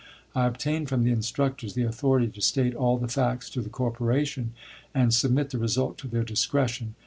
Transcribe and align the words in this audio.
I 0.33 0.47
obtained 0.47 0.89
from 0.89 1.03
the 1.03 1.11
instructors 1.11 1.75
the 1.75 1.83
authority 1.83 2.27
to 2.27 2.41
state 2.41 2.73
all 2.73 2.97
the 2.97 3.07
facts 3.07 3.51
to 3.51 3.61
the 3.61 3.69
Corporation, 3.69 4.53
and 4.95 5.13
submit 5.13 5.51
the 5.51 5.59
result 5.59 5.99
to 5.99 6.07
their 6.07 6.23
discretion. 6.23 6.95